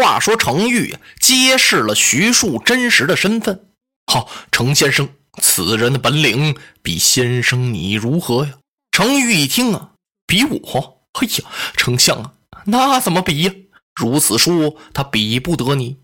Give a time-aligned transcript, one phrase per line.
[0.00, 3.66] 话说程昱揭示了徐庶真实的身份。
[4.06, 5.10] 好，程先生，
[5.42, 8.52] 此人的本领比先生你如何呀？
[8.92, 9.90] 程昱一听啊，
[10.26, 12.32] 比我，哎呀，丞相啊，
[12.64, 13.52] 那怎么比呀？
[13.94, 15.98] 如此说，他比不得你。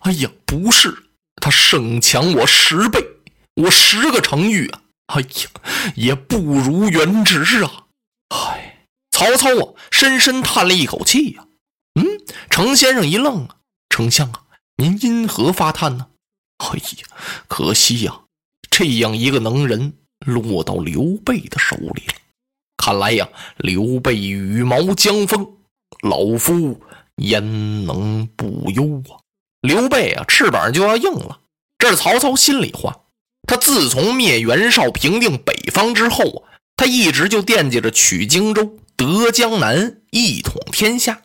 [0.00, 1.04] 哎呀，不是，
[1.40, 3.02] 他胜强我十倍。
[3.54, 4.82] 我十个程昱啊，
[5.14, 5.48] 哎呀，
[5.96, 7.86] 也不如原直啊。
[8.28, 11.46] 唉，曹操啊，深深叹了一口气呀。
[12.48, 13.56] 程先生一愣啊，
[13.88, 14.42] 丞相啊，
[14.76, 16.06] 您因何发叹呢？
[16.58, 17.06] 哎呀，
[17.48, 18.20] 可惜呀，
[18.70, 19.94] 这样一个能人
[20.26, 22.14] 落到刘备的手里了。
[22.76, 25.56] 看来呀，刘备羽毛将风，
[26.02, 26.80] 老夫
[27.16, 29.20] 焉能不忧啊？
[29.62, 31.40] 刘备啊，翅膀就要硬了。
[31.78, 32.96] 这是曹操心里话。
[33.46, 41.22] 他自从灭袁绍、平定北方之后啊，他一直就惦记着取荆州、得江南、一统天下。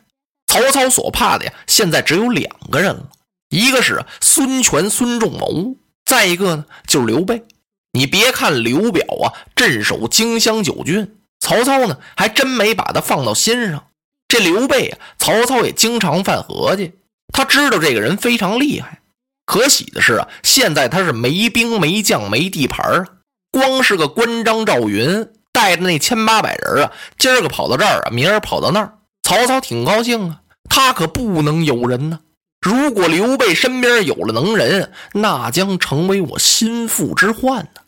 [0.56, 3.10] 曹操所怕的呀，现在只有两个人了。
[3.50, 7.44] 一个是孙权、孙仲谋，再一个呢就是刘备。
[7.92, 13.86] 你别看刘表啊镇守荆襄九郡，曹操呢还真没把他放到心上。
[14.28, 16.94] 这刘备啊，曹操也经常犯合计，
[17.32, 19.00] 他知道这个人非常厉害。
[19.44, 23.06] 可喜的是啊，现在他是没兵没将没地盘啊，
[23.52, 30.40] 光是个关张赵云带着那千八百人啊，今儿个跑到这儿啊，明儿跑到那儿，曹操挺高兴啊。
[30.68, 32.20] 他可不能有人呢。
[32.60, 37.80] 如果刘备身边有了能人，那将成为我心腹之患呢。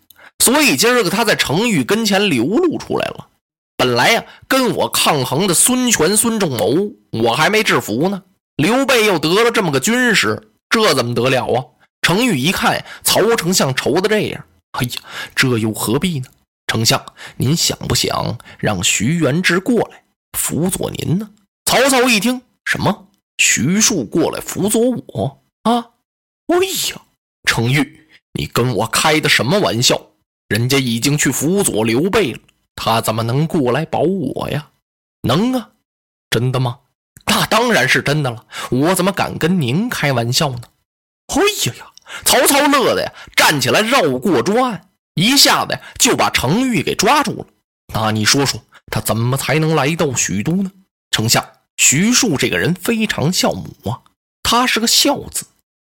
[0.45, 3.27] 所以今儿个他在程昱跟前流露出来了。
[3.77, 8.23] 本来呀，跟我抗衡的孙权、孙仲谋，我还没制服呢。
[8.57, 11.65] 刘备又得了这么个军师，这怎么得了啊？
[12.03, 14.91] 程昱一看，曹丞相愁的这样，哎呀，
[15.35, 16.27] 这又何必呢？
[16.67, 17.05] 丞相，
[17.37, 20.03] 您想不想让徐元之过来
[20.39, 21.31] 辅佐您呢？
[21.65, 23.09] 曹操一听，什么？
[23.39, 25.89] 徐庶过来辅佐我啊！
[26.49, 26.57] 哎
[26.91, 27.01] 呀，
[27.45, 27.83] 程昱，
[28.35, 29.99] 你跟我开的什么玩笑？
[30.49, 32.41] 人家已经去辅佐刘备了，
[32.77, 34.69] 他怎么能过来保我呀？
[35.23, 35.71] 能啊，
[36.29, 36.81] 真的吗？
[37.25, 38.45] 那当然是真的了。
[38.71, 40.61] 我怎么敢跟您开玩笑呢？
[41.29, 41.41] 哎
[41.71, 41.93] 呀呀！
[42.27, 47.47] 曹操乐的呀，站起来绕过桌案，一下子呀就把程昱给抓住了。
[47.95, 50.71] 那你说说，他怎么才能来到许都呢？
[51.11, 51.43] 丞相。
[51.79, 54.03] 徐庶这个人非常孝母啊，
[54.43, 55.47] 他是个孝子，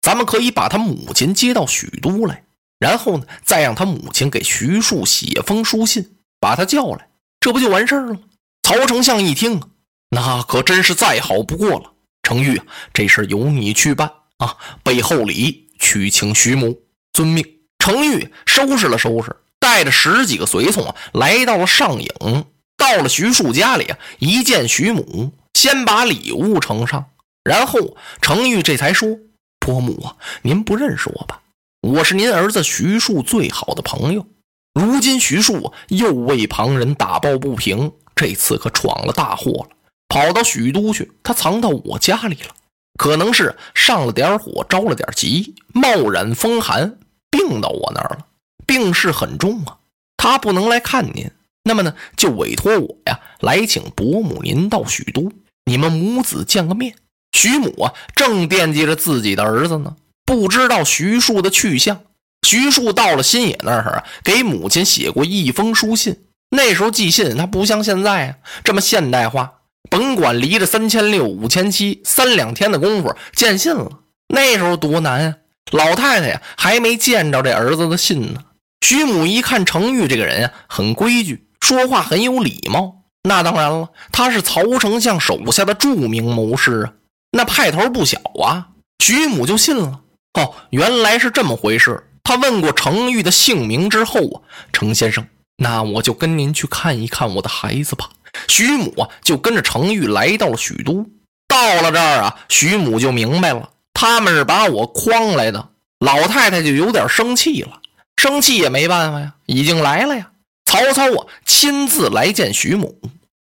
[0.01, 2.45] 咱们可以把他母亲接到许都来，
[2.79, 8.21] 然后呢，再让他母亲给徐庶写封书信，把他叫来，这不就完事儿了吗？
[8.63, 9.61] 曹丞相一听，
[10.09, 11.91] 那可真是再好不过了。
[12.23, 12.61] 程昱，
[12.93, 16.79] 这事由你去办啊，备厚礼去请徐母。
[17.11, 17.45] 遵命。
[17.77, 22.45] 程昱收拾了收拾，带着十几个随从啊，来到了上影。
[22.77, 25.33] 到了徐庶家里啊，一见徐母。
[25.53, 27.05] 先把礼物呈上，
[27.43, 29.17] 然后程昱这才说
[29.59, 31.41] ：“伯母啊，您不认识我吧？
[31.81, 34.25] 我是您儿子徐庶最好的朋友。
[34.73, 39.69] 如今徐庶又为旁人打抱不平，这次可闯了大祸了，
[40.09, 41.11] 跑到许都去。
[41.21, 42.49] 他藏到我家里了，
[42.97, 46.97] 可能是上了点火，着了点急，冒染风寒，
[47.29, 48.25] 病到我那儿了，
[48.65, 49.77] 病势很重啊。
[50.17, 51.29] 他不能来看您，
[51.63, 55.31] 那么呢，就委托我呀，来请伯母您到许都。”
[55.65, 56.95] 你们母子见个面。
[57.31, 62.01] 徐母啊，正惦记着自己的儿子呢，不知道徐庶的去向。
[62.47, 66.25] 徐庶到了新野那儿啊，给母亲写过一封书信。
[66.49, 74.01] 那时候寄信，他不像现在啊这么现代化，甭管离着三千六、五千七，三两天的功夫见信了。
[74.27, 75.35] 那时候多难啊！
[75.71, 78.43] 老太太呀，还没见着这儿子的信呢。
[78.81, 83.02] 徐母一看程昱这个人呀，很规矩，说话很有礼貌。
[83.23, 86.93] 那当然了，他是曹丞相手下的著名谋士啊，
[87.31, 88.67] 那派头不小啊。
[88.99, 90.01] 徐母就信了。
[90.33, 92.05] 哦，原来是这么回事。
[92.23, 94.41] 他问过程昱的姓名之后啊，
[94.71, 95.25] 程先生，
[95.57, 98.09] 那我就跟您去看一看我的孩子吧。
[98.47, 101.05] 徐母啊，就跟着程昱来到了许都。
[101.47, 105.69] 到了这儿啊，徐母就明白了，他们是把我诓来的。
[105.99, 107.79] 老太太就有点生气了，
[108.17, 110.31] 生气也没办法呀，已经来了呀。
[110.73, 112.99] 曹操啊，亲自来见徐母，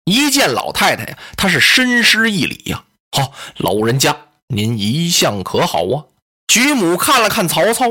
[0.04, 2.84] 一见老太太呀，他是深施一礼呀。
[3.14, 6.04] 好，老人家您一向可好啊？
[6.50, 7.86] 徐母看了看曹操，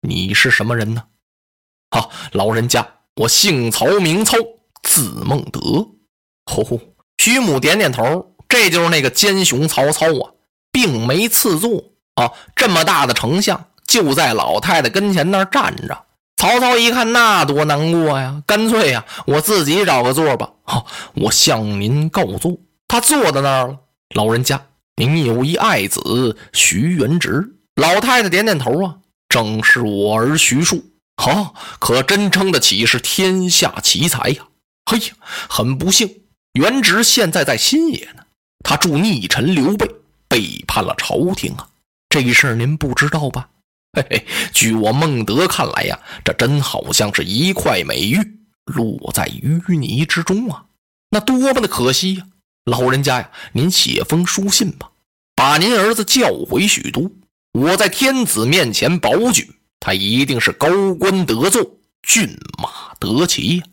[0.00, 1.04] 你是什么人呢？
[1.92, 2.84] 好，老人家，
[3.14, 4.38] 我姓曹，名操，
[4.82, 5.60] 字孟德。
[6.44, 6.80] 吼吼，
[7.18, 10.32] 徐母点点头，这就是那个奸雄曹操啊，
[10.72, 11.84] 并没赐座
[12.16, 16.03] 啊，这么大的丞相就在老太太跟前那儿站着。
[16.44, 18.42] 曹操一看，那多难过呀！
[18.46, 20.50] 干脆呀，我自己找个座吧。
[20.64, 22.58] 好，我向您告座。
[22.86, 23.78] 他坐在那儿了。
[24.14, 27.54] 老人家，您有一爱子徐元直。
[27.76, 28.96] 老太太点点头啊，
[29.26, 30.84] 正是我儿徐庶。
[31.16, 34.42] 好，可真称得起是天下奇才呀。
[34.84, 35.14] 嘿呀，
[35.48, 36.24] 很不幸，
[36.60, 38.22] 元直现在在新野呢。
[38.62, 39.90] 他助逆臣刘备
[40.28, 41.66] 背叛了朝廷啊。
[42.10, 43.48] 这事儿您不知道吧？
[43.94, 48.18] 嘿 嘿，据我孟德看来呀，这真好像是一块美玉
[48.64, 50.64] 落在淤泥之中啊。
[51.10, 52.26] 那多么的可惜呀！
[52.64, 54.90] 老人家呀，您写封书信吧，
[55.36, 57.12] 把您儿子叫回许都。
[57.52, 61.62] 我在天子面前保举，他一定是高官得坐，
[62.02, 63.64] 骏马得骑呀，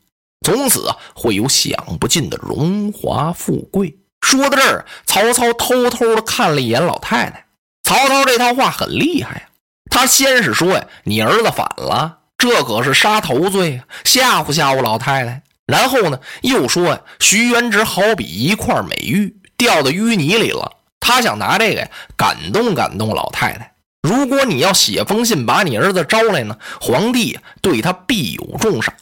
[0.46, 3.98] 从此啊会有享不尽的荣华富贵。
[4.22, 7.48] 说到这儿，曹操偷偷的看了一眼老太太。
[7.84, 9.50] 曹操这套话很厉害呀，
[9.92, 15.44] 他先是说呀，你儿子反了，这可是杀头罪啊，吓唬吓唬老太太。
[15.68, 23.74] 然后呢，又说呀，徐元直好比一块美玉掉到淤泥里了，他想拿这个呀感动感动老太太。
[24.02, 28.96] 如果你要写封信把你儿子招来呢，皇帝对他必有重赏，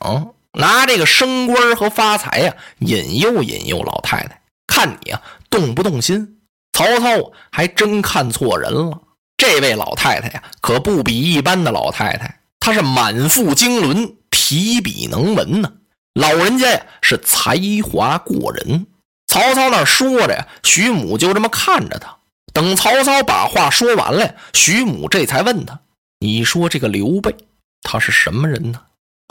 [0.53, 6.39] 拿这个升官和发财呀引诱引诱老太太，看你啊动不动心。
[6.74, 9.01] 曹操还真看错人了，
[9.39, 15.71] 这位老太太呀可不比一般的老太太，她是满腹经纶，提笔能文呢。
[16.13, 18.86] 老人家呀是才华过人，
[19.27, 22.18] 曹操那说着呀，徐母就这么看着他。
[22.51, 25.80] 等曹操把话说完了，徐母这才问他
[26.19, 27.33] ：“你说这个刘备，
[27.81, 28.81] 他是什么人呢？”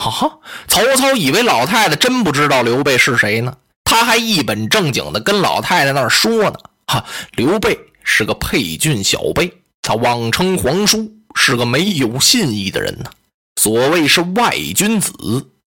[0.03, 6.57] 哈，曹操以为老太太真不知道刘备是谁呢，他还一本正经的跟老太太那说呢
[6.87, 9.58] ：“哈，刘备是个沛郡小辈，
[9.89, 13.09] 他妄称皇叔，是个没有信义的人呢。
[13.59, 15.11] 所谓是外君子。”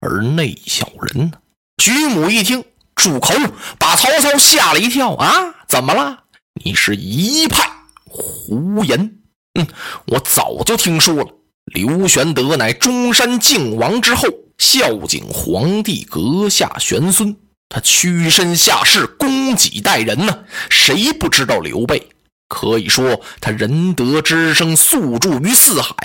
[0.02, 1.32] 而内小人呢？
[1.78, 2.64] 徐母一听，
[2.96, 3.36] 住口！
[3.78, 5.54] 把曹操吓了一跳啊！
[5.68, 6.24] 怎么了？
[6.66, 7.70] 你是一派
[8.06, 9.20] 胡言！
[9.60, 9.68] 嗯，
[10.08, 11.28] 我早就听说了。
[11.66, 14.28] 刘玄德乃中山靖王之后，
[14.58, 20.46] 孝景皇帝阁下玄孙，他屈身下士，供给待人呢。
[20.68, 22.10] 谁不知道刘备？
[22.50, 25.96] 可以说他仁德之声诉诸于四海。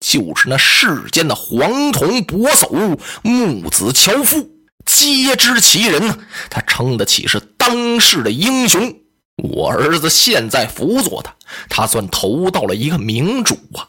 [0.00, 4.50] 就是那世间的黄铜伯叟、木子樵夫，
[4.84, 6.18] 皆知其人呢。
[6.50, 8.96] 他称得起是当世的英雄。
[9.36, 11.36] 我儿子现在辅佐他，
[11.68, 13.86] 他算投到了一个明主啊。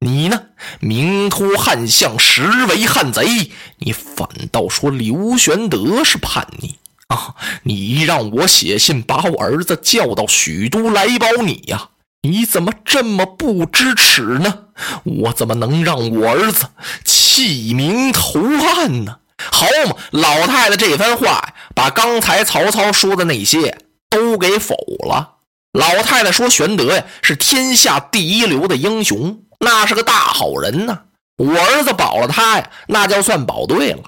[0.00, 0.48] 你呢，
[0.80, 3.50] 明托汉相，实为汉贼。
[3.78, 6.76] 你反倒说刘玄德是叛逆
[7.08, 7.34] 啊！
[7.64, 11.90] 你让我写信把我儿子叫到许都来保你呀？
[12.22, 14.60] 你怎么这么不知耻呢？
[15.04, 16.68] 我怎么能让我儿子
[17.04, 19.18] 弃明投暗呢？
[19.52, 23.78] 好嘛，老太太这番话把刚才曹操说的那些
[24.08, 24.74] 都给否
[25.06, 25.32] 了。
[25.72, 31.00] 老太太说：“玄德呀，是天下第一流的英雄，那是个大好人呐。
[31.36, 34.02] 我儿子保了他呀，那就算保对了。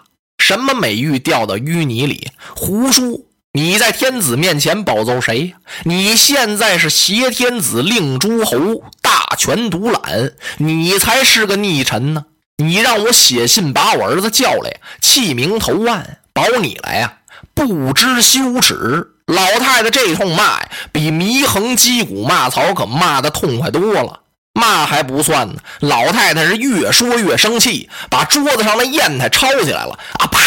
[0.46, 5.54] 什么美玉掉到淤泥里，胡说！”你在天子面前保奏谁？
[5.82, 12.26] 你现在是挟天子令诸侯，大权独揽，你才是个逆臣呢！
[12.58, 17.14] 你让我写信把我儿子叫来，弃明投暗，保你来呀？
[17.52, 19.14] 不知羞耻！
[19.26, 24.20] 老太太这通骂呀，比祢衡击鼓骂曹可骂的痛快多了。
[24.56, 30.40] 骂还不算呢，老太太是越说越生气，把桌子上的砚台抄起来了，啊啪，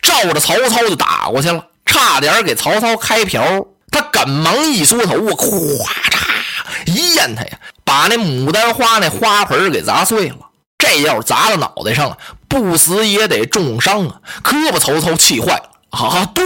[0.00, 1.62] 照着曹操就打过去了。
[1.84, 6.18] 差点给曹操开瓢，他赶忙一缩头我，咵嚓
[6.86, 10.36] 一砚台呀，把那牡丹花那花盆给砸碎了。
[10.78, 12.16] 这要是砸到脑袋上啊，
[12.48, 14.16] 不死也得重伤啊！
[14.42, 16.26] 可把曹操气坏了啊！
[16.34, 16.42] 嘟，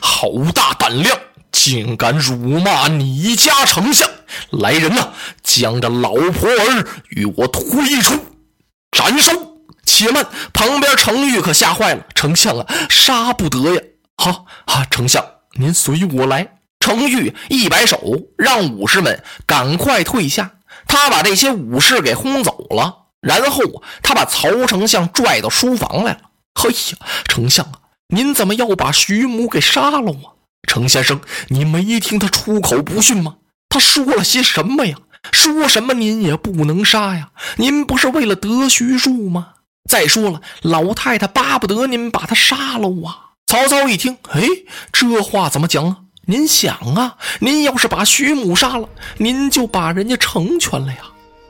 [0.00, 1.16] 好大胆量，
[1.52, 4.08] 竟敢辱骂你家丞相！
[4.50, 8.18] 来人呐，将这老婆儿与我推出
[8.90, 9.32] 斩首！
[9.84, 13.82] 且慢，旁边程昱可吓坏了，丞相啊，杀不得呀！
[14.16, 16.58] 好啊，丞相，您随我来。
[16.80, 17.98] 程昱一摆手，
[18.36, 20.52] 让武士们赶快退下。
[20.86, 23.62] 他把这些武士给轰走了，然后
[24.02, 26.20] 他把曹丞相拽到书房来了。
[26.54, 27.72] 嘿呀，丞相啊，
[28.08, 30.36] 您怎么要把徐母给杀了啊？
[30.68, 33.36] 程先生，你没听他出口不逊吗？
[33.68, 34.96] 他说了些什么呀？
[35.32, 37.30] 说什么您也不能杀呀？
[37.56, 39.48] 您不是为了得徐庶吗？
[39.88, 43.34] 再说了，老太太巴不得您把他杀了啊。
[43.46, 44.42] 曹操一听，哎，
[44.92, 45.96] 这话怎么讲啊？
[46.26, 50.98] 您想啊，您要是把徐母杀了，您就把人家成全了呀。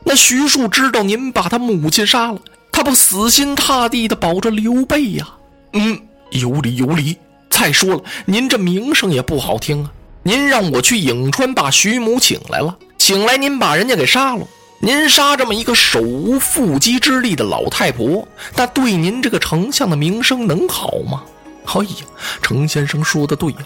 [0.05, 2.39] 那徐庶知道您把他母亲杀了，
[2.71, 5.27] 他不死心塌地的保着刘备呀？
[5.73, 7.17] 嗯，有理有理。
[7.49, 9.91] 再说了，您这名声也不好听啊。
[10.29, 14.45] 您让我去颍川把徐母请来了，请来您把人家给杀了。
[14.79, 21.23] 您杀这么一个手无缚鸡之力的老太婆，那对您这个丞相的名声能好吗？
[21.65, 22.05] 哎呀，
[22.43, 23.57] 程先生说的对呀，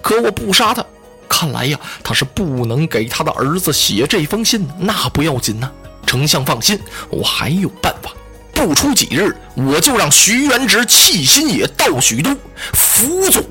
[0.00, 0.86] 可我不杀他，
[1.28, 4.64] 看来呀，他是不能给他的儿子写这封信。
[4.78, 5.68] 那不要紧呐，
[6.06, 6.78] 丞相放心，
[7.10, 8.12] 我还有办法。
[8.54, 12.30] 不出几日，我就让徐元直弃新野到许都
[12.72, 13.42] 辅佐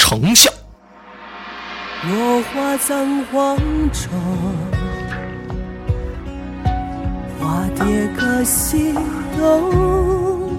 [0.00, 0.50] 丞相
[2.08, 3.58] 落花葬黄
[3.92, 4.10] 种，
[7.38, 8.94] 花蝶可西
[9.36, 10.50] 东。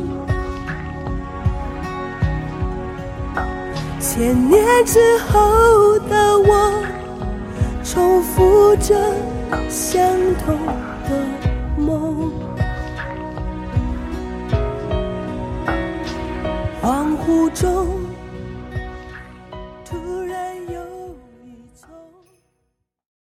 [3.99, 6.83] 千年之后的我，
[7.83, 8.93] 重复着
[9.67, 10.05] 相
[10.45, 10.55] 同
[11.07, 12.31] 的梦。
[16.83, 17.98] 恍惚中。